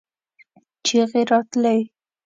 چيغې 0.85 1.21
راتلې. 1.31 1.79